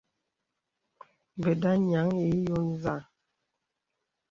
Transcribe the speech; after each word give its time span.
Və̀da 1.41 1.71
nyaŋ 1.87 2.09
ǐ 2.25 2.27
yo 2.47 2.57
nzâ. 2.69 2.95